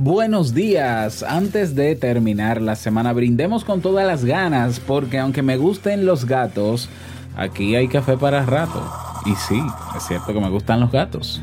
[0.00, 1.24] Buenos días.
[1.24, 6.24] Antes de terminar la semana, brindemos con todas las ganas, porque aunque me gusten los
[6.24, 6.88] gatos,
[7.36, 8.80] aquí hay café para rato.
[9.26, 9.60] Y sí,
[9.96, 11.42] es cierto que me gustan los gatos.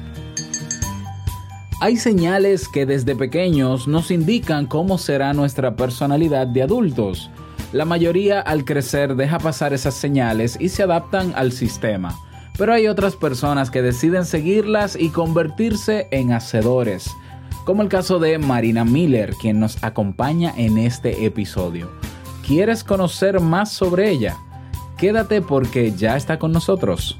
[1.82, 7.30] Hay señales que desde pequeños nos indican cómo será nuestra personalidad de adultos.
[7.74, 12.18] La mayoría al crecer deja pasar esas señales y se adaptan al sistema.
[12.58, 17.12] Pero hay otras personas que deciden seguirlas y convertirse en hacedores
[17.66, 21.92] como el caso de Marina Miller, quien nos acompaña en este episodio.
[22.46, 24.38] ¿Quieres conocer más sobre ella?
[24.98, 27.20] Quédate porque ya está con nosotros.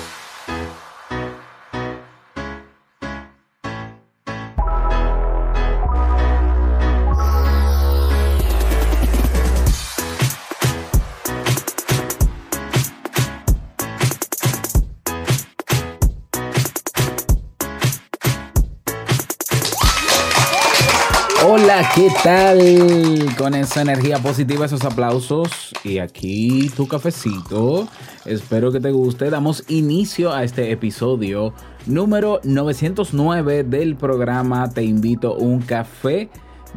[21.95, 23.35] ¿Qué tal?
[23.37, 27.87] Con esa energía positiva, esos aplausos y aquí tu cafecito.
[28.25, 29.29] Espero que te guste.
[29.29, 31.53] Damos inicio a este episodio
[31.87, 36.29] número 909 del programa Te invito a un café.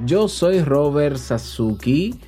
[0.07, 2.19] Yo soy Robert Sasuki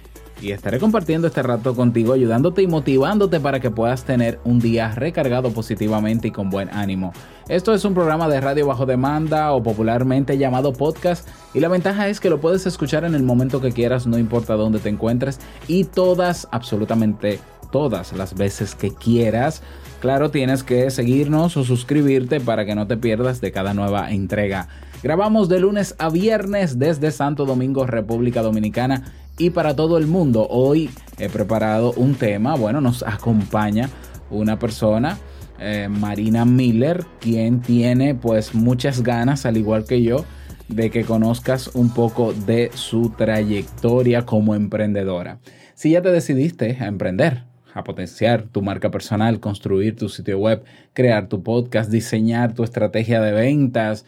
[0.42, 4.92] y estaré compartiendo este rato contigo, ayudándote y motivándote para que puedas tener un día
[4.94, 7.12] recargado positivamente y con buen ánimo.
[7.48, 12.08] Esto es un programa de radio bajo demanda o popularmente llamado podcast y la ventaja
[12.08, 15.38] es que lo puedes escuchar en el momento que quieras, no importa dónde te encuentres
[15.68, 17.38] y todas, absolutamente
[17.70, 19.62] todas las veces que quieras.
[20.00, 24.66] Claro, tienes que seguirnos o suscribirte para que no te pierdas de cada nueva entrega.
[25.04, 30.48] Grabamos de lunes a viernes desde Santo Domingo, República Dominicana y para todo el mundo.
[30.50, 33.88] Hoy he preparado un tema, bueno, nos acompaña
[34.30, 35.16] una persona,
[35.58, 40.24] eh, Marina Miller, quien tiene pues muchas ganas, al igual que yo,
[40.68, 45.38] de que conozcas un poco de su trayectoria como emprendedora.
[45.74, 50.64] Si ya te decidiste a emprender, a potenciar tu marca personal, construir tu sitio web,
[50.92, 54.06] crear tu podcast, diseñar tu estrategia de ventas,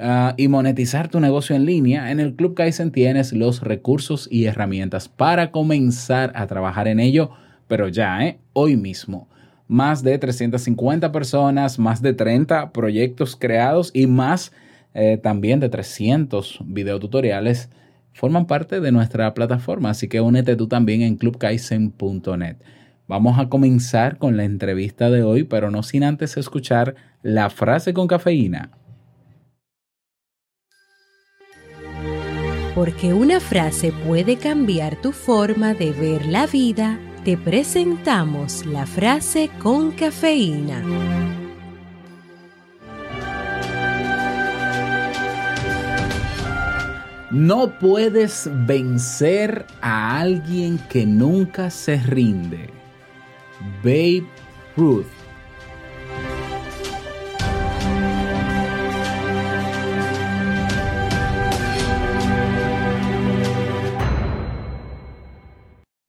[0.00, 4.44] Ah, y monetizar tu negocio en línea, en el Club Kaizen tienes los recursos y
[4.44, 7.30] herramientas para comenzar a trabajar en ello,
[7.66, 8.38] pero ya, ¿eh?
[8.52, 9.28] hoy mismo.
[9.68, 14.50] Más de 350 personas, más de 30 proyectos creados y más
[14.94, 17.70] eh, también de 300 videotutoriales
[18.18, 22.56] forman parte de nuestra plataforma, así que únete tú también en clubkaizen.net.
[23.06, 27.94] Vamos a comenzar con la entrevista de hoy, pero no sin antes escuchar la frase
[27.94, 28.70] con cafeína.
[32.74, 36.98] Porque una frase puede cambiar tu forma de ver la vida,
[37.28, 40.82] te presentamos la frase con cafeína.
[47.30, 52.70] No puedes vencer a alguien que nunca se rinde.
[53.82, 54.26] Babe
[54.74, 55.17] Ruth.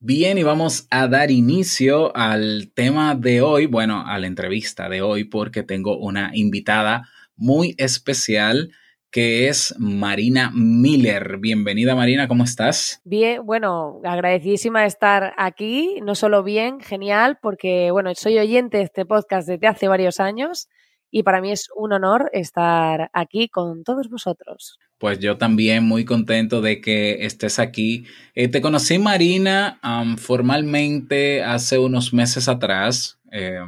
[0.01, 5.01] Bien, y vamos a dar inicio al tema de hoy, bueno, a la entrevista de
[5.01, 8.71] hoy, porque tengo una invitada muy especial
[9.11, 11.35] que es Marina Miller.
[11.39, 13.01] Bienvenida Marina, ¿cómo estás?
[13.03, 18.83] Bien, bueno, agradecidísima de estar aquí, no solo bien, genial, porque bueno, soy oyente de
[18.83, 20.69] este podcast desde hace varios años
[21.11, 24.79] y para mí es un honor estar aquí con todos vosotros.
[24.97, 28.05] Pues yo también muy contento de que estés aquí.
[28.35, 29.79] Eh, te conocí, Marina,
[30.17, 33.59] formalmente hace unos meses atrás eh,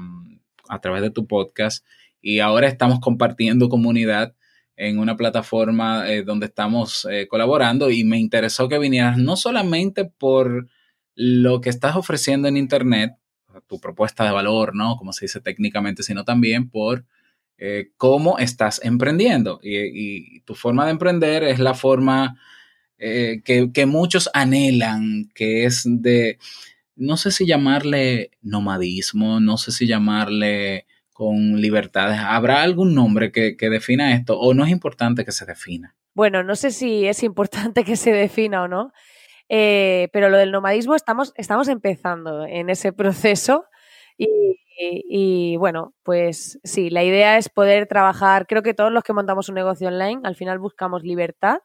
[0.67, 1.85] a través de tu podcast
[2.21, 4.35] y ahora estamos compartiendo comunidad
[4.75, 10.05] en una plataforma eh, donde estamos eh, colaborando y me interesó que vinieras no solamente
[10.05, 10.69] por
[11.13, 13.11] lo que estás ofreciendo en Internet,
[13.67, 14.95] tu propuesta de valor, ¿no?
[14.95, 17.05] Como se dice técnicamente, sino también por
[17.63, 19.59] eh, cómo estás emprendiendo.
[19.61, 22.39] Y, y, tu forma de emprender es la forma
[22.97, 26.39] eh, que, que muchos anhelan, que es de,
[26.95, 32.19] no sé si llamarle nomadismo, no sé si llamarle con libertades.
[32.19, 35.93] ¿Habrá algún nombre que, que defina esto o no es importante que se defina?
[36.15, 38.91] Bueno, no sé si es importante que se defina o no,
[39.49, 43.65] eh, pero lo del nomadismo estamos, estamos empezando en ese proceso
[44.17, 44.27] y,
[45.07, 49.49] y- bueno, pues sí, la idea es poder trabajar, creo que todos los que montamos
[49.49, 51.59] un negocio online al final buscamos libertad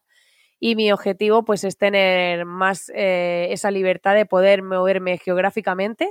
[0.61, 6.11] y mi objetivo pues es tener más eh, esa libertad de poder moverme geográficamente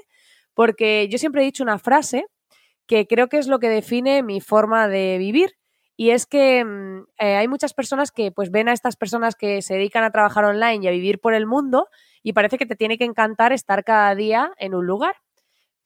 [0.54, 2.25] porque yo siempre he dicho una frase
[2.88, 5.52] que creo que es lo que define mi forma de vivir
[5.98, 9.62] y es que mm, eh, hay muchas personas que pues ven a estas personas que
[9.62, 11.88] se dedican a trabajar online y a vivir por el mundo
[12.24, 15.16] y parece que te tiene que encantar estar cada día en un lugar.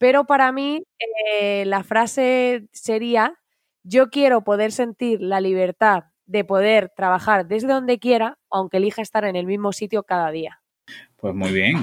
[0.00, 0.82] Pero para mí
[1.30, 3.34] eh, la frase sería,
[3.82, 9.26] yo quiero poder sentir la libertad de poder trabajar desde donde quiera, aunque elija estar
[9.26, 10.62] en el mismo sitio cada día.
[11.16, 11.76] Pues muy bien.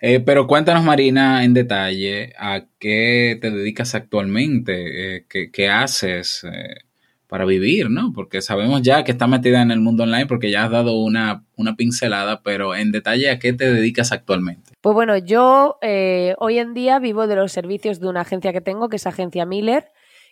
[0.00, 5.18] Eh, pero cuéntanos, Marina, en detalle, ¿a qué te dedicas actualmente?
[5.18, 6.44] Eh, ¿qué, haces
[7.32, 8.12] para vivir, no?
[8.14, 11.46] Porque sabemos ya que estás metida en el mundo online porque ya has dado una,
[11.56, 14.72] una pincelada, pero en detalle, ¿a qué te dedicas actualmente?
[14.82, 18.60] Pues bueno, yo eh, hoy en día vivo de los servicios de una agencia que
[18.60, 19.86] tengo, que es Agencia Miller,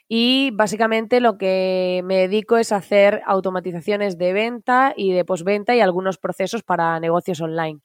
[0.08, 5.80] y básicamente lo que me dedico es hacer automatizaciones de venta y de postventa y
[5.80, 7.80] algunos procesos para negocios online.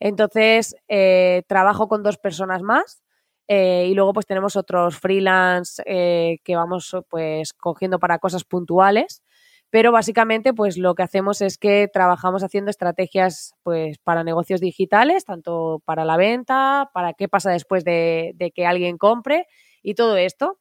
[0.00, 3.02] Entonces, eh, trabajo con dos personas más
[3.48, 9.22] eh, y luego pues tenemos otros freelance eh, que vamos pues cogiendo para cosas puntuales.
[9.70, 15.24] Pero básicamente, pues lo que hacemos es que trabajamos haciendo estrategias pues para negocios digitales,
[15.24, 19.46] tanto para la venta, para qué pasa después de, que alguien compre
[19.82, 20.58] y todo esto.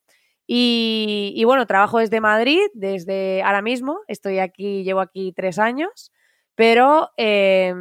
[0.48, 6.12] Y, y, bueno, trabajo desde Madrid, desde ahora mismo, estoy aquí, llevo aquí tres años,
[6.56, 7.74] pero eh,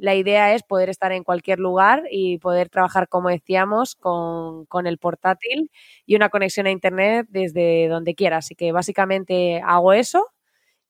[0.00, 4.86] la idea es poder estar en cualquier lugar y poder trabajar, como decíamos, con, con
[4.86, 5.70] el portátil
[6.06, 8.38] y una conexión a Internet desde donde quiera.
[8.38, 10.32] Así que básicamente hago eso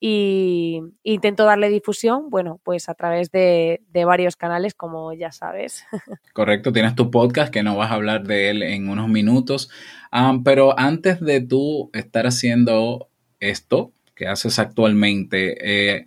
[0.05, 5.85] y intento darle difusión, bueno, pues a través de, de, varios canales, como ya sabes.
[6.35, 9.71] Correcto, tienes tu podcast que no vas a hablar de él en unos minutos,
[10.13, 16.05] um, pero antes de tú estar haciendo esto que haces actualmente, eh,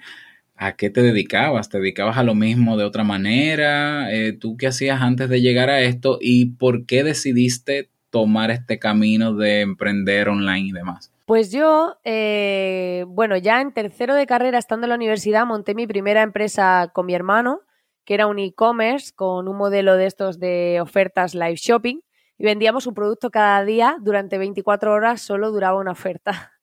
[0.56, 1.70] ¿a qué te dedicabas?
[1.70, 4.12] ¿Te dedicabas a lo mismo de otra manera?
[4.14, 8.80] Eh, ¿Tú qué hacías antes de llegar a esto y por qué decidiste tomar este
[8.80, 11.12] camino de emprender online y demás?
[11.26, 15.88] Pues yo, eh, bueno, ya en tercero de carrera, estando en la universidad, monté mi
[15.88, 17.62] primera empresa con mi hermano,
[18.06, 22.02] que era un e-commerce con un modelo de estos de ofertas live shopping,
[22.38, 26.55] y vendíamos un producto cada día durante 24 horas, solo duraba una oferta.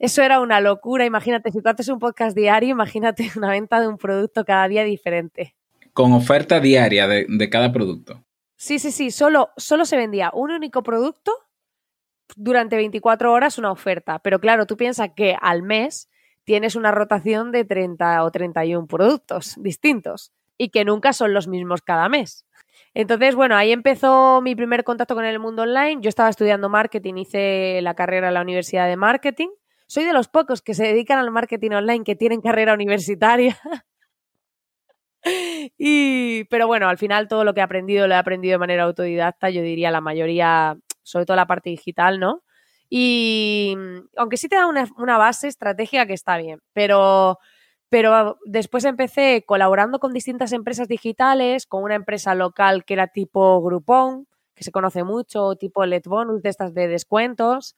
[0.00, 3.86] Eso era una locura, imagínate, si tú haces un podcast diario, imagínate una venta de
[3.86, 5.54] un producto cada día diferente.
[5.92, 8.24] Con oferta diaria de, de cada producto.
[8.56, 11.32] Sí, sí, sí, solo, solo se vendía un único producto
[12.36, 14.18] durante 24 horas una oferta.
[14.20, 16.08] Pero claro, tú piensas que al mes
[16.44, 21.82] tienes una rotación de 30 o 31 productos distintos y que nunca son los mismos
[21.82, 22.46] cada mes.
[22.92, 25.98] Entonces, bueno, ahí empezó mi primer contacto con el mundo online.
[26.00, 29.48] Yo estaba estudiando marketing, hice la carrera en la Universidad de Marketing.
[29.90, 33.58] Soy de los pocos que se dedican al marketing online que tienen carrera universitaria.
[35.76, 38.84] y, pero bueno, al final todo lo que he aprendido lo he aprendido de manera
[38.84, 39.50] autodidacta.
[39.50, 42.44] Yo diría la mayoría sobre todo la parte digital, ¿no?
[42.88, 43.74] Y
[44.16, 47.38] aunque sí te da una, una base estratégica que está bien, pero,
[47.88, 53.60] pero después empecé colaborando con distintas empresas digitales, con una empresa local que era tipo
[53.60, 57.74] Groupon, que se conoce mucho, tipo Let Bonus, de estas de descuentos.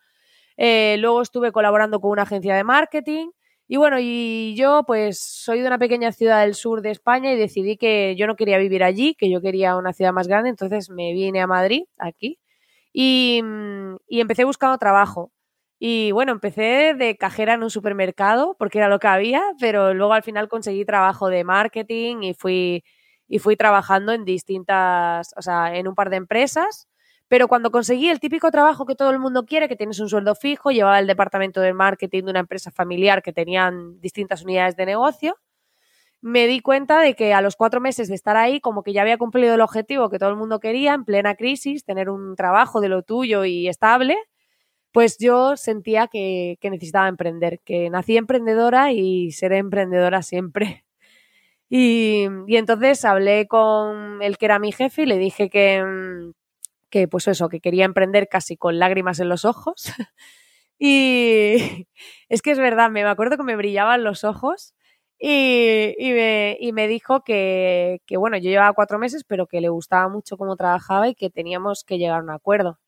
[0.65, 3.31] Eh, luego estuve colaborando con una agencia de marketing.
[3.67, 7.37] Y bueno, y yo pues soy de una pequeña ciudad del sur de España y
[7.37, 10.89] decidí que yo no quería vivir allí, que yo quería una ciudad más grande, entonces
[10.91, 12.39] me vine a Madrid, aquí,
[12.93, 13.43] y,
[14.09, 15.33] y, empecé buscando trabajo.
[15.81, 20.13] Y bueno, empecé de cajera en un supermercado porque era lo que había, pero luego
[20.13, 22.85] al final conseguí trabajo de marketing y fui,
[23.29, 26.87] y fui trabajando en distintas, o sea, en un par de empresas.
[27.33, 30.35] Pero cuando conseguí el típico trabajo que todo el mundo quiere, que tienes un sueldo
[30.35, 34.85] fijo, llevaba el departamento de marketing de una empresa familiar que tenían distintas unidades de
[34.85, 35.39] negocio,
[36.21, 39.01] me di cuenta de que a los cuatro meses de estar ahí, como que ya
[39.01, 42.83] había cumplido el objetivo que todo el mundo quería, en plena crisis, tener un trabajo
[42.83, 44.19] de lo tuyo y estable,
[44.93, 50.85] pues yo sentía que, necesitaba emprender, que nací emprendedora y seré emprendedora siempre.
[51.75, 55.83] Y, y, entonces hablé con el que era mi jefe y le dije que,
[56.93, 59.85] que, pues eso, que quería emprender casi con lágrimas en los ojos.
[60.79, 61.87] y
[62.29, 64.75] es que es verdad, me acuerdo que me brillaban los ojos
[65.21, 69.61] Y, y me, y me dijo que, que, bueno, yo llevaba cuatro meses, pero que
[69.61, 72.79] le gustaba mucho cómo trabajaba y que teníamos que llegar a un acuerdo.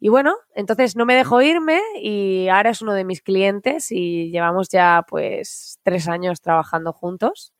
[0.00, 4.30] Y bueno, entonces no me dejó irme y ahora es uno de mis clientes y
[4.32, 7.52] llevamos ya pues tres años trabajando juntos.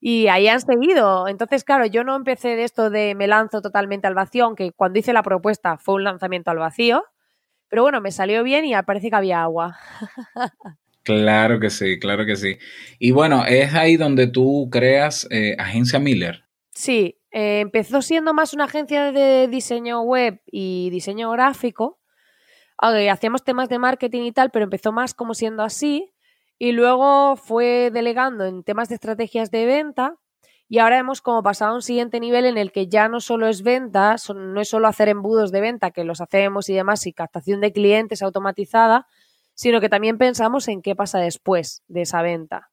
[0.00, 1.28] Y ahí han seguido.
[1.28, 4.98] Entonces, claro, yo no empecé de esto de me lanzo totalmente al vacío, aunque cuando
[4.98, 7.04] hice la propuesta fue un lanzamiento al vacío.
[7.68, 9.78] Pero bueno, me salió bien y parece que había agua.
[11.02, 12.58] Claro que sí, claro que sí.
[12.98, 16.44] Y bueno, es ahí donde tú creas eh, Agencia Miller.
[16.72, 21.98] Sí, eh, empezó siendo más una agencia de diseño web y diseño gráfico.
[22.78, 26.12] hacíamos temas de marketing y tal, pero empezó más como siendo así.
[26.60, 30.16] Y luego fue delegando en temas de estrategias de venta.
[30.68, 33.48] Y ahora hemos como pasado a un siguiente nivel en el que ya no solo
[33.48, 37.14] es venta, no es solo hacer embudos de venta, que los hacemos y demás, y
[37.14, 39.06] captación de clientes automatizada,
[39.54, 42.70] sino que también pensamos en qué pasa después de esa venta.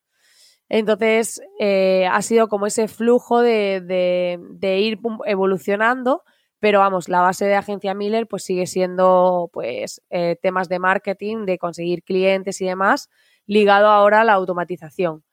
[0.69, 6.23] Entonces, eh, ha sido como ese flujo de, de- de ir evolucionando,
[6.59, 11.45] pero vamos, la base de Agencia Miller pues sigue siendo pues eh, temas de marketing,
[11.45, 13.09] de conseguir clientes y demás,
[13.47, 15.23] ligado ahora a la automatización.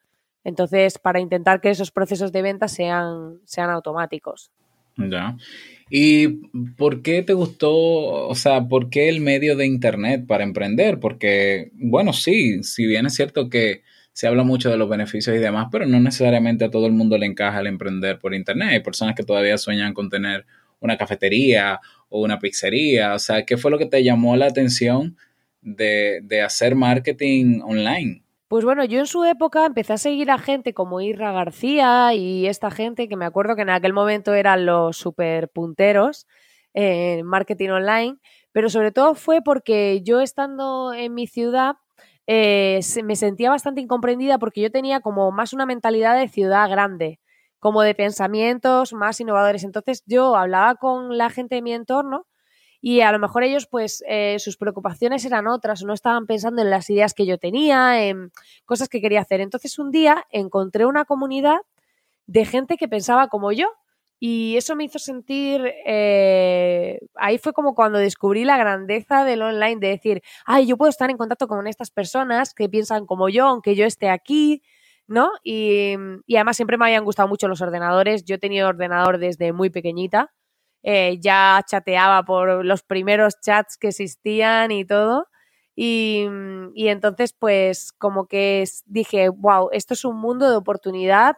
[0.43, 4.51] Entonces, para intentar que esos procesos de venta sean, sean automáticos.
[4.97, 5.35] Ya.
[5.89, 6.27] ¿Y
[6.77, 10.99] por qué te gustó, o sea, por qué el medio de Internet para emprender?
[10.99, 15.39] Porque, bueno, sí, si bien es cierto que se habla mucho de los beneficios y
[15.39, 18.69] demás, pero no necesariamente a todo el mundo le encaja el emprender por Internet.
[18.71, 20.45] Hay personas que todavía sueñan con tener
[20.79, 23.13] una cafetería o una pizzería.
[23.13, 25.17] O sea, ¿qué fue lo que te llamó la atención
[25.65, 28.23] de, de hacer marketing online?
[28.47, 32.45] Pues bueno, yo en su época empecé a seguir a gente como Irra García y
[32.45, 36.27] esta gente que me acuerdo que en aquel momento eran los super punteros
[36.73, 38.17] en marketing online,
[38.51, 41.75] pero sobre todo fue porque yo estando en mi ciudad
[42.27, 47.19] eh, me sentía bastante incomprendida porque yo tenía como más una mentalidad de ciudad grande,
[47.59, 49.63] como de pensamientos más innovadores.
[49.63, 52.27] Entonces yo hablaba con la gente de mi entorno
[52.87, 56.61] y a lo mejor ellos pues eh, sus preocupaciones eran otras o no estaban pensando
[56.61, 58.31] en las ideas que yo tenía, en
[58.63, 59.41] cosas que quería hacer.
[59.41, 61.57] Entonces un día encontré una comunidad
[62.27, 63.71] de gente que pensaba como yo
[64.19, 69.77] y eso me hizo sentir, eh, ahí fue como cuando descubrí la grandeza del online,
[69.77, 73.47] de decir, ay, yo puedo estar en contacto con estas personas que piensan como yo,
[73.47, 74.61] aunque yo esté aquí,
[75.07, 75.31] ¿no?
[75.43, 75.95] Y,
[76.27, 79.71] y además siempre me habían gustado mucho los ordenadores, yo he tenido ordenador desde muy
[79.71, 80.31] pequeñita,
[80.87, 85.27] eh, ya chateaba por los primeros chats que existían y todo.
[85.75, 86.27] Y,
[86.75, 91.37] y entonces, pues, como que dije, wow, esto es un mundo de oportunidad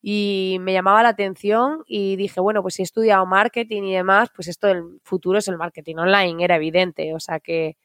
[0.00, 4.30] y me llamaba la atención y dije, bueno, pues si he estudiado marketing y demás,
[4.34, 7.76] pues esto del futuro es el marketing online, era evidente, o sea que...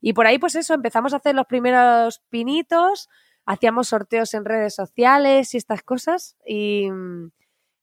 [0.00, 3.08] Y por ahí, pues eso, empezamos a hacer los primeros pinitos,
[3.44, 6.90] hacíamos sorteos en redes sociales y estas cosas y,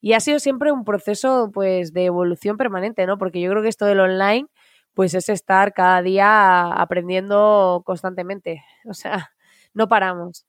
[0.01, 3.17] y ha sido siempre un proceso, pues, de evolución permanente, ¿no?
[3.17, 4.47] Porque yo creo que esto del online,
[4.93, 9.31] pues es estar cada día aprendiendo constantemente, o sea,
[9.73, 10.45] no paramos.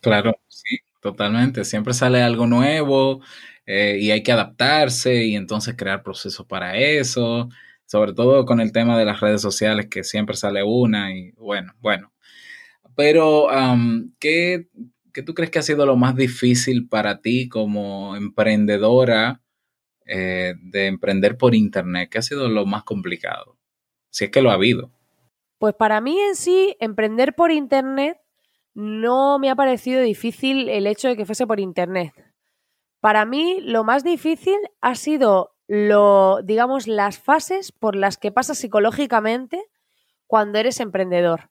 [0.00, 1.64] Claro, sí, totalmente.
[1.64, 3.20] Siempre sale algo nuevo
[3.66, 7.48] eh, y hay que adaptarse y entonces crear procesos para eso,
[7.84, 11.74] sobre todo con el tema de las redes sociales, que siempre sale una y bueno,
[11.80, 12.12] bueno.
[12.96, 13.48] Pero,
[14.18, 14.68] ¿qué,
[15.12, 19.42] qué tú crees que ha sido lo más difícil para ti como emprendedora
[20.06, 22.08] eh, de emprender por internet?
[22.10, 23.58] ¿Qué ha sido lo más complicado?
[24.10, 24.92] Si es que lo ha habido.
[25.62, 28.18] Pues para mí en sí, emprender por Internet
[28.74, 32.12] no me ha parecido difícil el hecho de que fuese por Internet.
[33.00, 38.58] Para mí lo más difícil ha sido lo, digamos, las fases por las que pasas
[38.58, 39.62] psicológicamente
[40.26, 41.50] cuando eres emprendedor.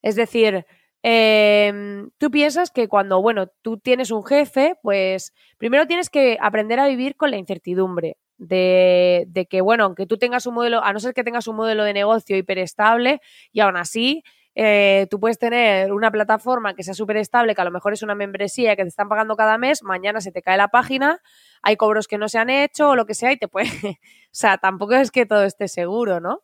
[0.00, 0.64] Es decir,
[1.02, 6.78] eh, tú piensas que cuando, bueno, tú tienes un jefe, pues primero tienes que aprender
[6.80, 10.92] a vivir con la incertidumbre de, de que, bueno, aunque tú tengas un modelo, a
[10.92, 13.20] no ser que tengas un modelo de negocio hiperestable,
[13.52, 14.22] y aún así
[14.54, 18.02] eh, tú puedes tener una plataforma que sea súper estable, que a lo mejor es
[18.02, 21.20] una membresía que te están pagando cada mes, mañana se te cae la página,
[21.62, 23.68] hay cobros que no se han hecho o lo que sea y te puede...
[24.00, 26.42] o sea, tampoco es que todo esté seguro, ¿no?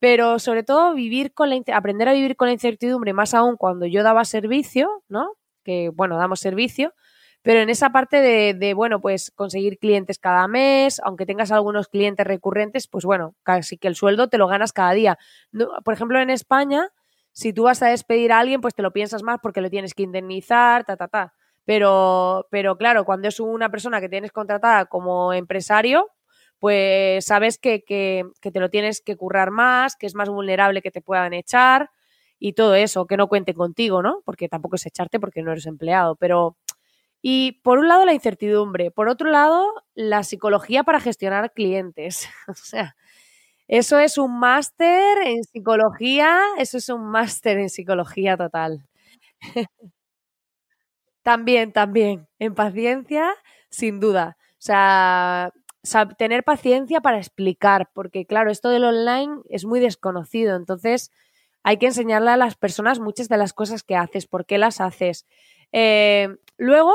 [0.00, 3.86] Pero sobre todo vivir con la, aprender a vivir con la incertidumbre, más aún cuando
[3.86, 5.32] yo daba servicio, ¿no?
[5.64, 6.94] Que, bueno, damos servicio,
[7.42, 11.88] pero en esa parte de, de, bueno, pues conseguir clientes cada mes, aunque tengas algunos
[11.88, 15.18] clientes recurrentes, pues bueno, casi que el sueldo te lo ganas cada día.
[15.84, 16.90] Por ejemplo, en España,
[17.32, 19.94] si tú vas a despedir a alguien, pues te lo piensas más porque lo tienes
[19.94, 21.34] que indemnizar, ta, ta, ta.
[21.64, 26.10] Pero, pero claro, cuando es una persona que tienes contratada como empresario,
[26.58, 30.82] pues sabes que, que, que te lo tienes que currar más, que es más vulnerable
[30.82, 31.90] que te puedan echar
[32.38, 34.22] y todo eso, que no cuenten contigo, ¿no?
[34.24, 36.56] Porque tampoco es echarte porque no eres empleado, pero
[37.22, 42.28] Y por un lado la incertidumbre, por otro lado la psicología para gestionar clientes.
[42.48, 42.96] o sea,
[43.68, 48.86] eso es un máster en psicología, eso es un máster en psicología total.
[51.22, 53.34] también, también, en paciencia,
[53.70, 54.36] sin duda.
[54.52, 55.52] O sea,
[55.92, 61.10] sab- tener paciencia para explicar, porque claro, esto del online es muy desconocido, entonces
[61.62, 64.80] hay que enseñarle a las personas muchas de las cosas que haces, por qué las
[64.80, 65.26] haces.
[65.72, 66.92] Eh, luego,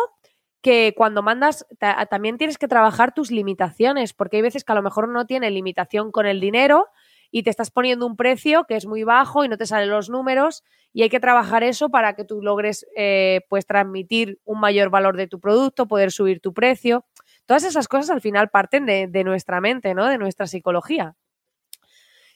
[0.62, 4.76] que cuando mandas, ta- también tienes que trabajar tus limitaciones, porque hay veces que a
[4.76, 6.88] lo mejor no tiene limitación con el dinero
[7.32, 10.10] y te estás poniendo un precio que es muy bajo y no te salen los
[10.10, 14.90] números y hay que trabajar eso para que tú logres eh, pues transmitir un mayor
[14.90, 17.06] valor de tu producto, poder subir tu precio.
[17.46, 20.08] Todas esas cosas al final parten de, nuestra mente, ¿no?
[20.08, 21.16] De nuestra psicología.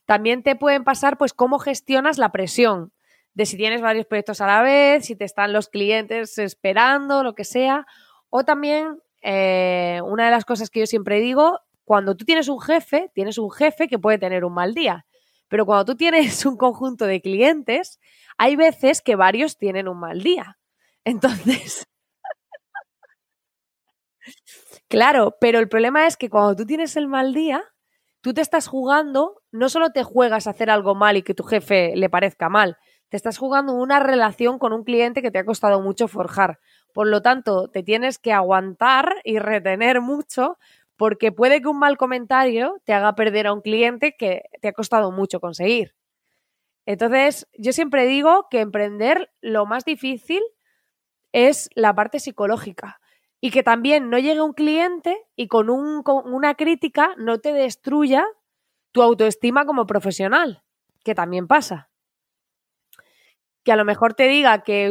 [0.05, 2.91] También te pueden pasar, pues, cómo gestionas la presión
[3.33, 7.35] de si tienes varios proyectos a la vez, si te están los clientes esperando, lo
[7.35, 7.85] que sea.
[8.29, 12.59] O también, eh, una de las cosas que yo siempre digo, cuando tú tienes un
[12.59, 15.05] jefe, tienes un jefe que puede tener un mal día.
[15.47, 17.99] Pero cuando tú tienes un conjunto de clientes,
[18.37, 20.57] hay veces que varios tienen un mal día.
[21.05, 21.87] Entonces,
[24.87, 27.63] claro, pero el problema es que cuando tú tienes el mal día,
[28.21, 31.43] tú te estás jugando, no solo te juegas a hacer algo mal y que tu
[31.43, 32.77] jefe le parezca mal,
[33.09, 36.59] te estás jugando una relación con un cliente que te ha costado mucho forjar.
[36.93, 40.57] Por lo tanto, te tienes que aguantar y retener mucho
[40.97, 44.73] porque puede que un mal comentario te haga perder a un cliente que te ha
[44.73, 45.95] costado mucho conseguir.
[46.85, 50.41] Entonces, yo siempre digo que emprender lo más difícil
[51.31, 52.99] es la parte psicológica
[53.39, 57.53] y que también no llegue un cliente y con, un, con una crítica no te
[57.53, 58.25] destruya
[58.91, 60.63] tu autoestima como profesional,
[61.03, 61.89] que también pasa.
[63.63, 64.89] Que a lo mejor te diga que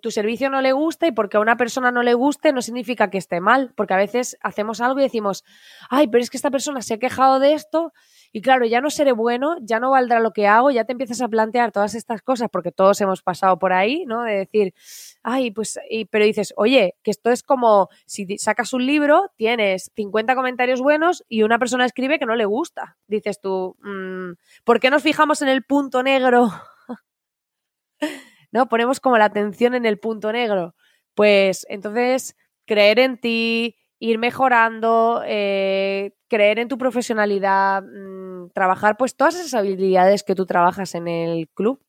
[0.00, 3.10] tu servicio no le gusta y porque a una persona no le guste no significa
[3.10, 5.44] que esté mal, porque a veces hacemos algo y decimos,
[5.90, 7.92] ay, pero es que esta persona se ha quejado de esto
[8.36, 11.20] y claro, ya no seré bueno, ya no valdrá lo que hago, ya te empiezas
[11.22, 14.22] a plantear todas estas cosas porque todos hemos pasado por ahí, ¿no?
[14.24, 14.74] De decir,
[15.22, 19.92] ay, pues, y- pero dices, oye, que esto es como si sacas un libro, tienes
[19.94, 22.96] 50 comentarios buenos y una persona escribe que no le gusta.
[23.06, 24.32] Dices tú, mm,
[24.64, 26.50] ¿por qué nos fijamos en el punto negro?
[28.52, 28.68] ¿No?
[28.68, 30.74] Ponemos como la atención en el punto negro.
[31.14, 39.16] Pues entonces, creer en ti, ir mejorando, eh, creer en tu profesionalidad, mm, trabajar pues
[39.16, 41.80] todas esas habilidades que tú trabajas en el club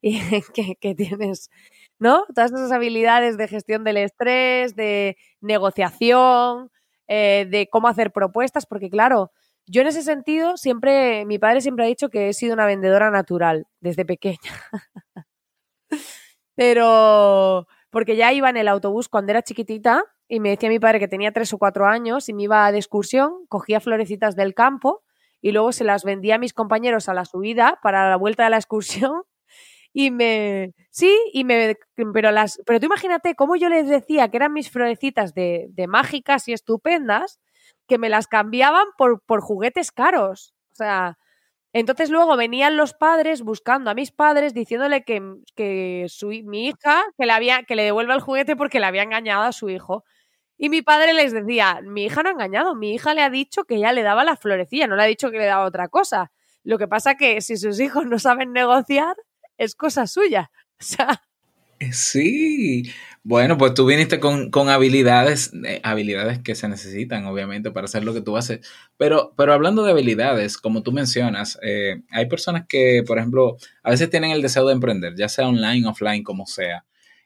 [0.00, 0.18] y
[0.80, 1.50] que, tienes,
[1.98, 2.24] ¿no?
[2.34, 6.70] Todas esas habilidades de gestión del estrés, de negociación,
[7.08, 9.30] eh, de cómo hacer propuestas, porque claro,
[9.66, 13.10] yo en ese sentido siempre, mi padre siempre ha dicho que he sido una vendedora
[13.10, 14.38] natural desde pequeña.
[16.54, 20.98] Pero porque ya iba en el autobús cuando era chiquitita y me decía mi padre
[20.98, 25.02] que tenía tres o cuatro años y me iba de excursión, cogía florecitas del campo
[25.42, 28.50] y luego se las vendía a mis compañeros a la subida para la vuelta de
[28.50, 29.22] la excursión
[29.92, 31.76] y me sí y me
[32.14, 35.86] pero las pero tú imagínate cómo yo les decía que eran mis florecitas de, de
[35.88, 37.40] mágicas y estupendas
[37.88, 41.18] que me las cambiaban por, por juguetes caros o sea
[41.72, 45.22] entonces luego venían los padres buscando a mis padres diciéndole que,
[45.56, 49.02] que su, mi hija que le, había, que le devuelva el juguete porque le había
[49.02, 50.04] engañado a su hijo.
[50.62, 53.64] Y mi padre les decía, mi hija no ha engañado, mi hija le ha dicho
[53.64, 56.30] que ya le daba la florecilla, no le ha dicho que le daba otra cosa.
[56.62, 59.16] Lo que pasa que si sus hijos no saben negociar,
[59.58, 60.52] es cosa suya.
[60.78, 61.20] Sea,
[61.90, 62.84] Sí,
[63.24, 68.04] bueno, pues tú viniste con, con habilidades, eh, habilidades que se necesitan, obviamente, para hacer
[68.04, 68.60] lo que tú haces.
[68.96, 73.90] Pero, pero hablando de habilidades, como tú mencionas, eh, hay personas que, por ejemplo, a
[73.90, 76.84] veces tienen el deseo de emprender, ya sea online, offline, como sea,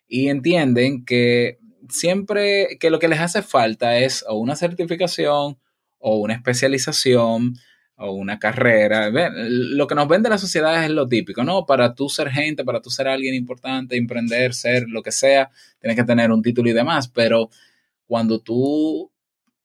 [0.09, 1.59] y entienden que
[1.90, 5.59] siempre, que lo que les hace falta es o una certificación
[5.99, 7.55] o una especialización
[7.96, 9.11] o una carrera.
[9.49, 11.66] Lo que nos vende la sociedad es lo típico, ¿no?
[11.66, 15.96] Para tú ser gente, para tú ser alguien importante, emprender, ser lo que sea, tienes
[15.96, 17.51] que tener un título y demás, pero
[18.07, 19.11] cuando tú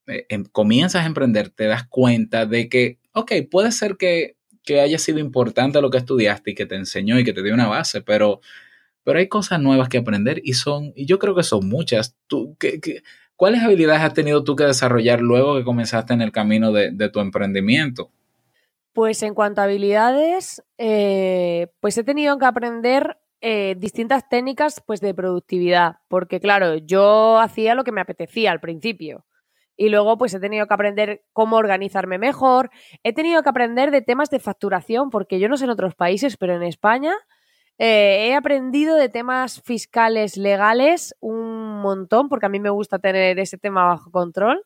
[0.07, 4.81] eh, em- comienzas a emprender, te das cuenta de que, ok, puede ser que, que
[4.81, 7.67] haya sido importante lo que estudiaste y que te enseñó y que te dio una
[7.67, 8.41] base, pero,
[9.04, 12.16] pero hay cosas nuevas que aprender y son, y yo creo que son muchas.
[12.28, 13.02] Tú, ¿qué, qué-
[13.36, 17.10] cuáles habilidades has tenido tú que desarrollar luego que comenzaste en el camino de, de
[17.10, 18.12] tu emprendimiento?
[18.94, 25.00] Pues en cuanto a habilidades, eh, pues he tenido que aprender eh, distintas técnicas pues
[25.02, 29.26] de productividad, porque claro, yo hacía lo que me apetecía al principio
[29.78, 32.70] y luego pues he tenido que aprender cómo organizarme mejor,
[33.02, 36.36] he tenido que aprender de temas de facturación, porque yo no sé en otros países,
[36.38, 37.16] pero en España
[37.84, 43.39] eh, he aprendido de temas fiscales legales un montón porque a mí me gusta tener
[43.39, 44.63] ese tema bajo control.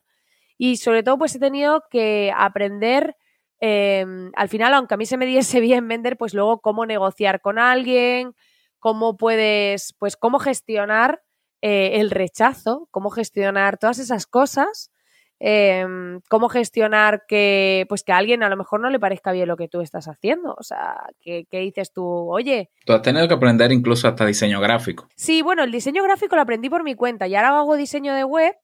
[0.58, 3.16] Y sobre todo, pues he tenido que aprender,
[3.62, 7.40] eh, al final, aunque a mí se me diese bien vender, pues luego cómo negociar
[7.40, 8.36] con alguien,
[8.80, 11.24] cómo puedes, pues cómo gestionar
[11.62, 14.92] eh, el rechazo, cómo gestionar todas esas cosas,
[15.40, 15.86] eh,
[16.30, 19.58] cómo gestionar que, pues que a alguien a lo mejor no le parezca bien lo
[19.58, 20.56] que tú estás haciendo.
[20.58, 25.08] O sea, que dices tú, oye, Tú has tenido que aprender incluso hasta diseño gráfico.
[25.16, 28.24] Sí, bueno, el diseño gráfico lo aprendí por mi cuenta y ahora hago diseño de
[28.24, 28.56] web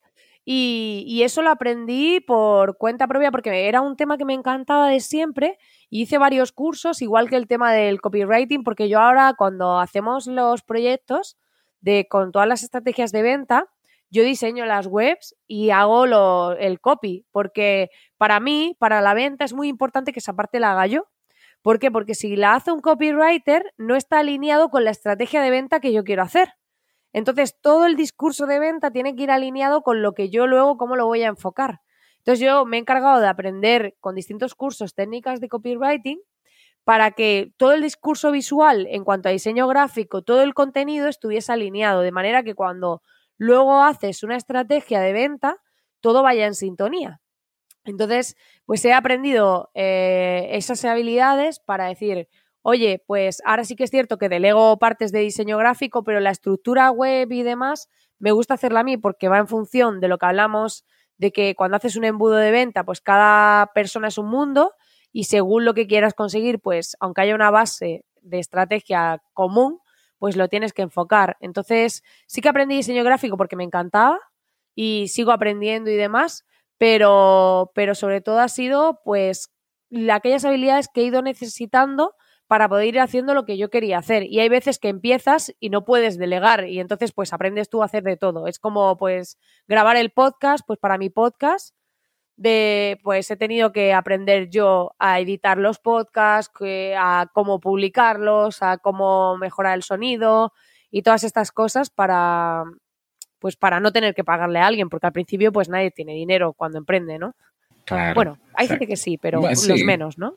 [0.45, 4.87] y, y eso lo aprendí por cuenta propia porque era un tema que me encantaba
[4.87, 5.57] de siempre
[5.89, 10.27] y hice varios cursos, igual que el tema del copywriting, porque yo ahora cuando hacemos
[10.27, 11.37] los proyectos
[11.81, 13.65] de con todas las estrategias de venta,
[14.11, 16.05] yo diseño las webs y hago
[16.53, 20.73] el copy, porque para mí, para la venta, es muy importante que esa parte la
[20.73, 21.07] haga yo.
[21.61, 21.91] ¿Por qué?
[21.91, 25.93] Porque si la hace un copywriter, no está alineado con la estrategia de venta que
[25.93, 26.53] yo quiero hacer.
[27.13, 30.77] Entonces, todo el discurso de venta tiene que ir alineado con lo que yo luego,
[30.77, 31.81] cómo lo voy a enfocar.
[32.17, 36.19] Entonces, yo me he encargado de aprender con distintos cursos técnicas de copywriting
[36.83, 41.51] para que todo el discurso visual en cuanto a diseño gráfico, todo el contenido estuviese
[41.51, 43.03] alineado, de manera que cuando
[43.41, 45.57] luego haces una estrategia de venta,
[45.99, 47.21] todo vaya en sintonía.
[47.83, 48.35] Entonces,
[48.67, 52.29] pues he aprendido eh, esas habilidades para decir,
[52.61, 56.29] oye, pues ahora sí que es cierto que delego partes de diseño gráfico, pero la
[56.29, 60.19] estructura web y demás me gusta hacerla a mí porque va en función de lo
[60.19, 60.85] que hablamos
[61.17, 64.73] de que cuando haces un embudo de venta, pues cada persona es un mundo
[65.11, 69.79] y según lo que quieras conseguir, pues aunque haya una base de estrategia común,
[70.21, 71.35] pues lo tienes que enfocar.
[71.39, 74.19] Entonces, sí que aprendí diseño gráfico porque me encantaba
[74.75, 76.45] y sigo aprendiendo y demás,
[76.77, 79.49] pero, pero sobre todo ha sido pues
[79.89, 82.13] la- aquellas habilidades que he ido necesitando
[82.45, 84.23] para poder ir haciendo lo que yo quería hacer.
[84.23, 87.85] Y hay veces que empiezas y no puedes delegar y entonces pues aprendes tú a
[87.85, 88.45] hacer de todo.
[88.47, 91.73] Es como pues grabar el podcast, pues para mi podcast
[92.41, 98.63] de pues he tenido que aprender yo a editar los podcasts, que- a cómo publicarlos,
[98.63, 100.51] a cómo mejorar el sonido
[100.89, 102.63] y todas estas cosas para
[103.39, 106.53] pues para no tener que pagarle a alguien, porque al principio pues nadie tiene dinero
[106.53, 107.35] cuando emprende, ¿no?
[107.85, 108.13] Claro.
[108.15, 110.35] bueno, hay gente que sí, pero Bueno, los menos, ¿no?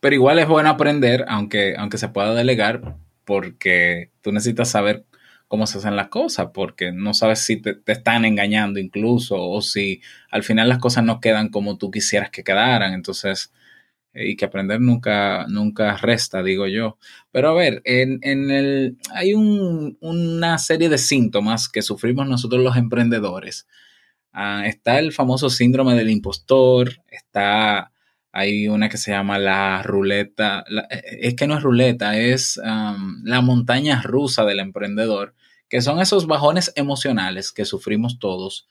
[0.00, 5.04] Pero igual es bueno aprender, aunque, aunque se pueda delegar, porque tú necesitas saber
[5.48, 9.62] cómo se hacen las cosas, porque no sabes si te, te están engañando incluso, o
[9.62, 12.94] si al final las cosas no quedan como tú quisieras que quedaran.
[12.94, 13.52] Entonces,
[14.14, 16.98] eh, y que aprender nunca, nunca resta, digo yo.
[17.32, 22.62] Pero a ver, en, en el, hay un- una serie de síntomas que sufrimos nosotros
[22.62, 23.66] los emprendedores.
[24.32, 27.92] Ah, está el famoso síndrome del impostor, está,
[28.34, 33.22] hay una que se llama la ruleta, eh, es que no es ruleta, es am,
[33.24, 35.34] la montaña rusa del emprendedor,
[35.68, 38.68] que son esos bajones emocionales que sufrimos todos,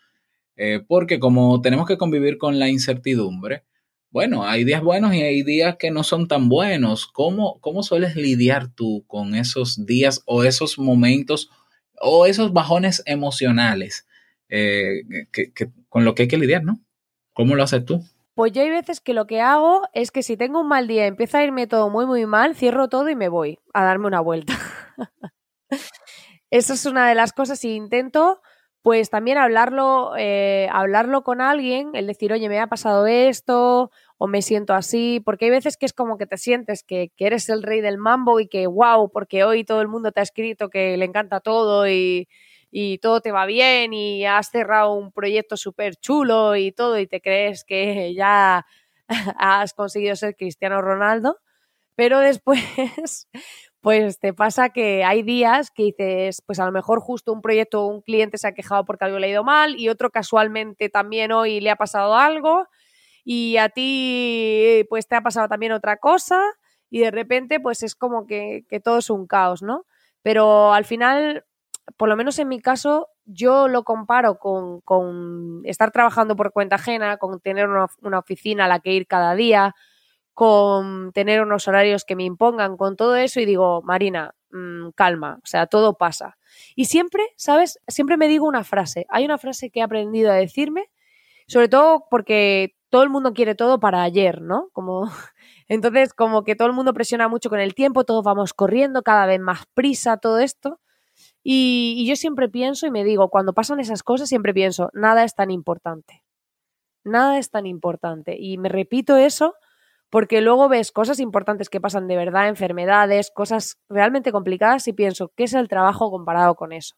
[0.55, 3.63] eh, porque como tenemos que convivir con la incertidumbre,
[4.11, 7.07] bueno, hay días buenos y hay días que no son tan buenos.
[7.07, 11.49] ¿Cómo, cómo sueles lidiar tú con esos días o esos momentos
[11.99, 14.05] o esos bajones emocionales
[14.49, 15.51] eh, que-
[15.89, 16.79] con lo que hay que lidiar, ¿no?
[17.33, 18.03] ¿Cómo lo haces tú?
[18.35, 21.05] Pues yo hay veces que lo que hago es que si tengo un mal día
[21.05, 24.07] y empieza a irme todo muy muy mal, cierro todo y me voy a darme
[24.07, 24.53] una vuelta.
[26.49, 28.41] Eso es una de las cosas y intento
[28.81, 34.27] pues también hablarlo, eh, hablarlo con alguien, el decir, oye, me ha pasado esto o
[34.27, 37.47] me siento así, porque hay veces que es como que te sientes que, que eres
[37.47, 40.69] el rey del mambo y que wow, porque hoy todo el mundo te ha escrito
[40.69, 42.27] que le encanta todo y,
[42.75, 47.05] y todo te va bien y has cerrado un proyecto súper chulo y todo y
[47.05, 48.65] te crees que ya
[49.37, 51.37] has conseguido ser Cristiano Ronaldo,
[51.95, 52.59] pero después
[53.81, 57.83] pues te pasa que hay días que dices, pues a lo mejor justo un proyecto
[57.83, 60.89] o un cliente se ha quejado porque algo le ha ido mal y otro casualmente
[60.89, 62.67] también hoy le ha pasado algo
[63.23, 66.41] y a ti pues te ha pasado también otra cosa
[66.89, 69.85] y de repente pues es como que, que todo es un caos, ¿no?
[70.23, 71.45] Pero al final,
[71.97, 77.17] por lo menos en mi caso, yo lo comparo con, estar trabajando por cuenta ajena,
[77.17, 79.75] con tener una, oficina a la que ir cada día,
[80.33, 85.39] con tener unos horarios que me impongan, con todo eso y digo, Marina, mmm, calma,
[85.43, 86.37] o sea, todo pasa.
[86.75, 87.79] Y siempre, ¿sabes?
[87.87, 89.05] Siempre me digo una frase.
[89.09, 90.89] Hay una frase que he aprendido a decirme,
[91.47, 94.69] sobre todo porque todo el mundo quiere todo para ayer, ¿no?
[94.71, 95.09] Como
[95.67, 99.25] entonces como que todo el mundo presiona mucho con el tiempo, todos vamos corriendo, cada
[99.25, 100.79] vez más prisa, todo esto.
[101.43, 105.35] Y, yo siempre pienso y me digo, cuando pasan esas cosas, siempre pienso, nada es
[105.35, 106.23] tan importante.
[107.03, 108.37] Nada es tan importante.
[108.39, 109.55] Y me repito eso
[110.09, 115.31] porque luego ves cosas importantes que pasan de verdad, enfermedades, cosas realmente complicadas y pienso,
[115.35, 116.95] ¿qué es el trabajo comparado con eso?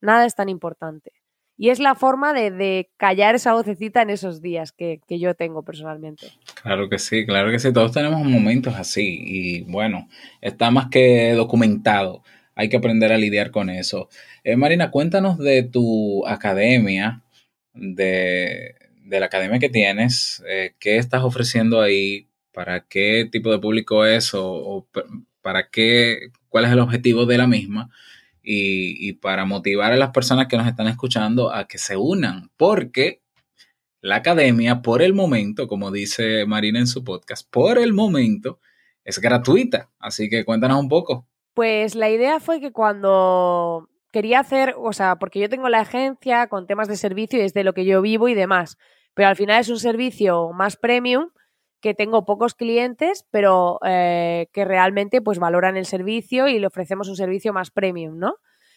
[0.00, 1.12] nada es tan importante.
[1.60, 5.34] Y es la forma de, de callar esa vocecita en esos días que, que yo
[5.34, 6.28] tengo personalmente.
[6.62, 7.72] Claro que sí, claro que sí.
[7.72, 10.08] Todos tenemos momentos así y bueno,
[10.40, 12.22] está más que documentado.
[12.58, 14.08] Hay que aprender a lidiar con eso.
[14.42, 17.22] Eh, Marina, cuéntanos de tu academia,
[17.72, 18.74] de,
[19.06, 24.32] la academia que tienes, eh, qué estás ofreciendo ahí, para qué tipo de público es
[24.34, 24.88] o,
[25.40, 27.90] para qué, cuál es el objetivo de la misma
[28.42, 32.50] y, y para motivar a las personas que nos están escuchando a que se unan,
[32.56, 33.22] porque
[34.00, 38.58] la academia, por el momento, como dice Marina en su podcast, por el momento
[39.04, 39.90] es gratuita.
[40.00, 41.28] Así que cuéntanos un poco.
[41.58, 46.46] Pues la idea fue que cuando quería hacer, o sea, porque yo tengo la agencia
[46.46, 48.78] con temas de servicio y es de lo que yo vivo y demás,
[49.12, 51.30] pero al final es un servicio más premium
[51.80, 57.08] que tengo pocos clientes, pero eh, que realmente pues valoran el servicio y le ofrecemos
[57.08, 58.36] un servicio más premium, ¿no?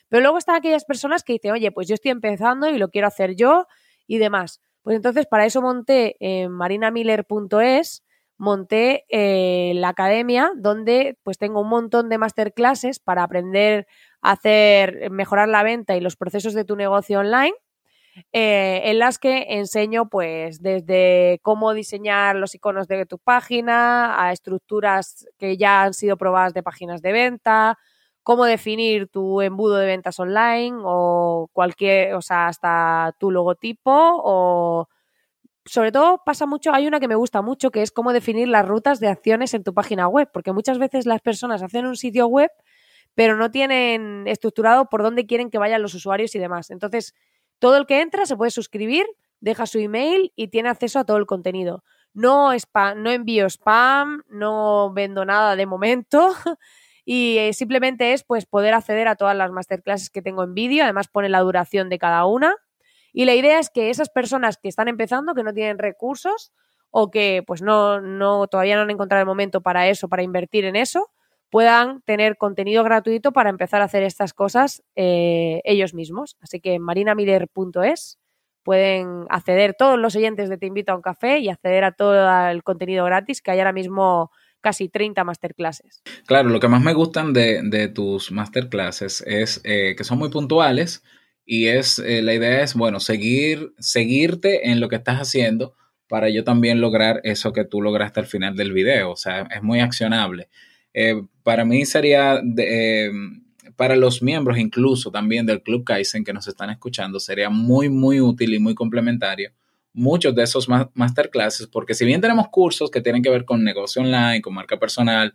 [0.10, 3.08] Pero luego están aquellas personas que dicen, oye, pues yo estoy empezando y lo quiero
[3.08, 3.68] hacer yo
[4.08, 4.60] y demás.
[4.82, 8.04] Pues entonces para eso monté en marinamiller.es
[8.42, 13.86] monté eh, la academia donde pues tengo un montón de masterclasses para aprender
[14.22, 17.54] a hacer, mejorar la venta y los procesos de tu negocio online,
[18.34, 24.32] eh, en las que enseño pues desde cómo diseñar los iconos de tu página a
[24.32, 27.78] estructuras que ya han sido probadas de páginas de venta,
[28.24, 34.88] cómo definir tu embudo de ventas online o cualquier, o sea, hasta tu logotipo o
[35.66, 38.68] sobre todo pasa mucho, hay una que me gusta mucho, que es cómo definir las
[38.68, 42.28] rutas de acciones en tu página web, porque muchas veces las personas hacen un sitio
[42.28, 42.50] web,
[43.16, 46.72] pero no tienen estructurado por dónde quieren que vayan los usuarios y demás.
[46.72, 47.14] Entonces,
[47.60, 49.06] todo el que entra se puede suscribir,
[49.40, 51.84] deja su email y tiene acceso a todo el contenido.
[52.14, 56.34] No, spam, no envío spam, no vendo nada de momento.
[57.04, 60.84] Y eh, simplemente es pues poder acceder a todas las masterclasses que tengo en vídeo,
[60.84, 62.56] además pone la duración de cada una.
[63.14, 66.52] Y la idea es que esas personas que están empezando, que no tienen recursos
[66.90, 70.66] o que pues no, no todavía no han encontrado el momento para eso, para invertir
[70.66, 71.10] en eso,
[71.50, 76.38] puedan tener contenido gratuito para empezar a hacer estas cosas eh, ellos mismos.
[76.42, 78.20] Así que en marinamiller.es
[78.64, 82.50] pueden acceder todos los oyentes de Te invito a un café y acceder a todo
[82.50, 86.04] el contenido gratis, que hay ahora mismo casi 30 masterclasses.
[86.28, 90.30] Claro, lo que más me gustan de, de tus masterclasses es eh, que son muy
[90.30, 91.04] puntuales
[91.46, 95.74] y es eh, la idea es, bueno, seguir, seguirte en lo que estás haciendo
[96.08, 99.12] para yo también lograr eso que tú lograste al final del video.
[99.12, 100.50] O sea, es muy accionable.
[100.94, 103.12] Eh, para mí sería, eh,
[103.76, 108.20] para los miembros incluso también del Club Kaizen que nos están escuchando, sería muy, muy
[108.22, 109.52] útil y muy complementario
[109.94, 113.64] muchos de esos ma- masterclasses, porque si bien tenemos cursos que tienen que ver con
[113.64, 115.34] negocio online, con marca personal,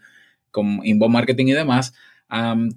[0.50, 1.92] con inbound marketing y demás,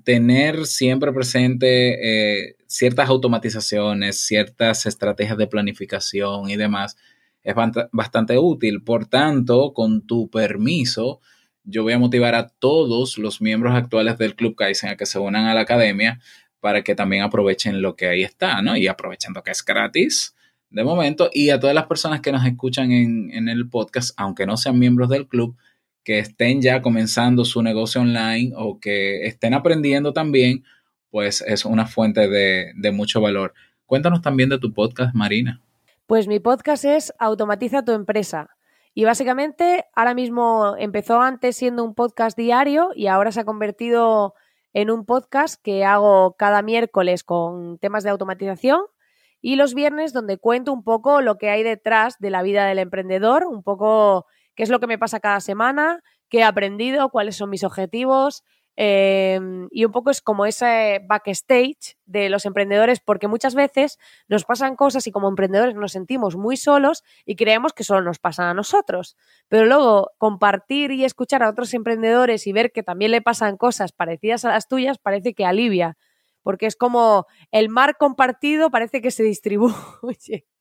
[0.03, 6.97] tener siempre presente eh, ciertas automatizaciones, ciertas estrategias de planificación y demás
[7.41, 7.55] es
[7.91, 8.83] bastante útil.
[8.83, 11.19] Por tanto, con tu permiso,
[11.63, 15.17] yo voy a motivar a todos los miembros actuales del Club Kaizen a que se
[15.17, 16.19] unan a la academia
[16.59, 18.77] para que también aprovechen lo que ahí está, ¿no?
[18.77, 20.35] Y aprovechando que es gratis
[20.69, 24.45] de momento, y a todas las personas que nos escuchan en, en el podcast, aunque
[24.45, 25.57] no sean miembros del club,
[26.03, 30.63] que estén ya comenzando su negocio online o que estén aprendiendo también,
[31.09, 33.53] pues es una fuente de, de mucho valor.
[33.85, 35.61] Cuéntanos también de tu podcast, Marina.
[36.05, 38.49] Pues mi podcast es Automatiza tu empresa.
[38.93, 44.33] Y básicamente ahora mismo empezó antes siendo un podcast diario y ahora se ha convertido
[44.73, 48.81] en un podcast que hago cada miércoles con temas de automatización
[49.41, 52.79] y los viernes donde cuento un poco lo que hay detrás de la vida del
[52.79, 57.37] emprendedor, un poco qué es lo que me pasa cada semana, qué he aprendido, cuáles
[57.37, 58.43] son mis objetivos
[58.81, 59.37] eh,
[59.71, 64.77] y un poco es como ese backstage de los emprendedores porque muchas veces nos pasan
[64.77, 68.53] cosas y como emprendedores nos sentimos muy solos y creemos que solo nos pasan a
[68.53, 69.17] nosotros.
[69.49, 73.91] Pero luego compartir y escuchar a otros emprendedores y ver que también le pasan cosas
[73.91, 75.97] parecidas a las tuyas parece que alivia
[76.41, 80.45] porque es como el mar compartido parece que se distribuye.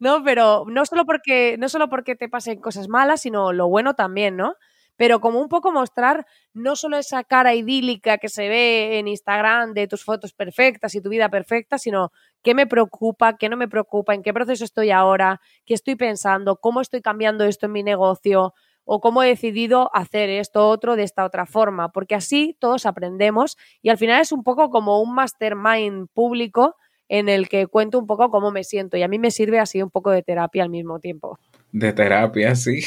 [0.00, 3.94] No, pero no solo porque no solo porque te pasen cosas malas, sino lo bueno
[3.94, 4.56] también, ¿no?
[4.96, 9.74] Pero como un poco mostrar no solo esa cara idílica que se ve en Instagram
[9.74, 13.68] de tus fotos perfectas y tu vida perfecta, sino qué me preocupa, qué no me
[13.68, 17.82] preocupa, en qué proceso estoy ahora, qué estoy pensando, cómo estoy cambiando esto en mi
[17.82, 18.54] negocio
[18.84, 23.56] o cómo he decidido hacer esto otro de esta otra forma, porque así todos aprendemos
[23.82, 26.76] y al final es un poco como un mastermind público
[27.08, 29.82] en el que cuento un poco cómo me siento y a mí me sirve así
[29.82, 31.38] un poco de terapia al mismo tiempo.
[31.74, 32.78] De terapia, sí,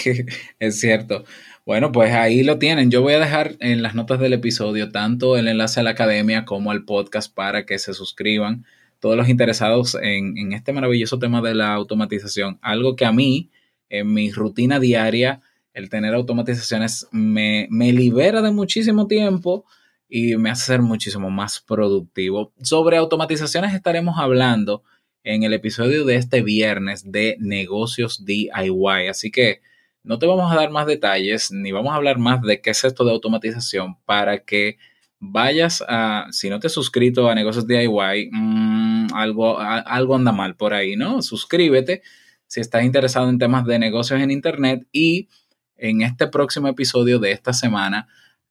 [0.59, 1.25] es cierto.
[1.65, 2.89] Bueno, pues ahí lo tienen.
[2.89, 6.45] Yo voy a dejar en las notas del episodio tanto el enlace a la academia
[6.45, 8.65] como al podcast para que se suscriban
[9.01, 12.59] todos los interesados en, en este maravilloso tema de la automatización.
[12.61, 13.49] Algo que a mí,
[13.89, 15.41] en mi rutina diaria,
[15.73, 19.65] el tener automatizaciones me, me libera de muchísimo tiempo
[20.07, 22.53] y me hace ser muchísimo más productivo.
[22.61, 24.81] Sobre automatizaciones estaremos hablando
[25.23, 29.07] en el episodio de este viernes de negocios DIY.
[29.09, 29.61] Así que
[30.03, 32.83] no te vamos a dar más detalles ni vamos a hablar más de qué es
[32.83, 34.77] esto de automatización para que
[35.19, 40.55] vayas a, si no te has suscrito a negocios DIY, mmm, algo, algo anda mal
[40.55, 41.21] por ahí, ¿no?
[41.21, 42.03] Suscríbete
[42.47, 45.27] si estás interesado en temas de negocios en Internet y
[45.75, 48.07] en este próximo episodio de esta semana,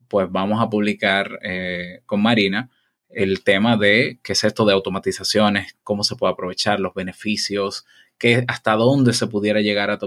[0.08, 2.70] pues vamos a publicar eh, con Marina
[3.08, 7.86] el tema de qué es esto de automatizaciones, cómo se puede aprovechar los beneficios,
[8.18, 9.98] qué, hasta dónde se pudiera llegar a,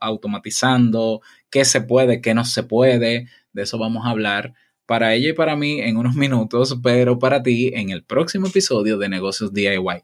[0.00, 3.28] automatizando, qué se puede, qué no se puede.
[3.52, 4.54] De eso vamos a hablar
[4.86, 8.98] para ella y para mí en unos minutos, pero para ti en el próximo episodio
[8.98, 10.02] de Negocios DIY.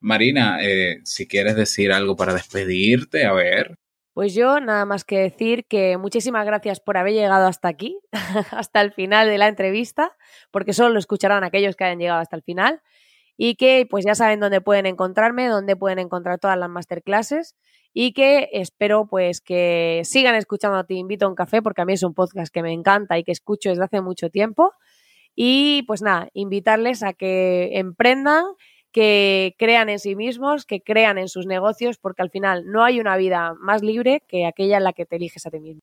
[0.00, 3.78] Marina, eh, si quieres decir algo para despedirte, a ver.
[4.16, 7.98] Pues yo nada más que decir que muchísimas gracias por haber llegado hasta aquí,
[8.50, 10.16] hasta el final de la entrevista,
[10.50, 12.80] porque solo lo escucharán aquellos que hayan llegado hasta el final
[13.36, 17.56] y que pues ya saben dónde pueden encontrarme, dónde pueden encontrar todas las masterclasses
[17.92, 21.92] y que espero pues que sigan escuchando Te invito a un café porque a mí
[21.92, 24.72] es un podcast que me encanta y que escucho desde hace mucho tiempo.
[25.34, 28.44] Y pues nada, invitarles a que emprendan
[28.96, 32.98] que crean en sí mismos, que crean en sus negocios, porque al final no hay
[32.98, 35.82] una vida más libre que aquella en la que te eliges a ti mismo.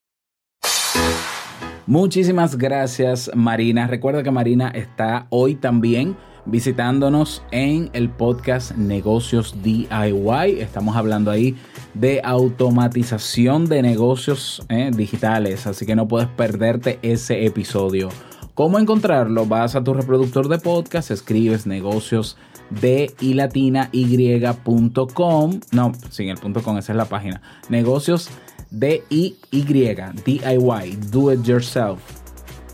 [1.86, 3.86] Muchísimas gracias Marina.
[3.86, 10.58] Recuerda que Marina está hoy también visitándonos en el podcast Negocios DIY.
[10.58, 11.54] Estamos hablando ahí
[11.94, 18.08] de automatización de negocios eh, digitales, así que no puedes perderte ese episodio.
[18.54, 19.46] ¿Cómo encontrarlo?
[19.46, 22.36] Vas a tu reproductor de podcast, escribes negocios
[22.70, 25.60] de y latina y.com.
[25.72, 27.40] No, sin el punto com, esa es la página.
[27.68, 28.28] Negocios
[28.70, 32.00] de y DIY, do it yourself.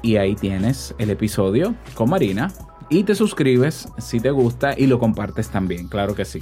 [0.02, 2.50] Y ahí tienes el episodio con Marina.
[2.88, 6.40] Y te suscribes si te gusta y lo compartes también, claro que sí.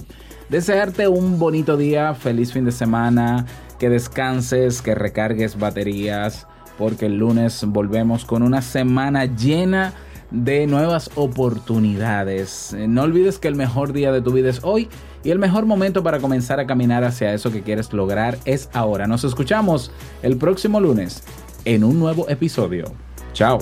[0.48, 3.44] Desearte un bonito día, feliz fin de semana,
[3.78, 6.46] que descanses, que recargues baterías,
[6.78, 9.92] porque el lunes volvemos con una semana llena
[10.30, 12.74] de nuevas oportunidades.
[12.76, 14.88] No olvides que el mejor día de tu vida es hoy
[15.24, 19.06] y el mejor momento para comenzar a caminar hacia eso que quieres lograr es ahora.
[19.06, 19.90] Nos escuchamos
[20.22, 21.22] el próximo lunes
[21.64, 22.92] en un nuevo episodio.
[23.32, 23.58] Chao.